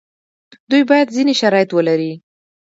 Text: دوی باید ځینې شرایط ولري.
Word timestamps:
دوی 0.69 0.83
باید 0.89 1.07
ځینې 1.15 1.33
شرایط 1.41 1.69
ولري. 1.73 2.11